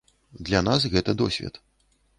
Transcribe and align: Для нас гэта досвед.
Для 0.47 0.61
нас 0.69 0.89
гэта 0.97 1.17
досвед. 1.21 1.65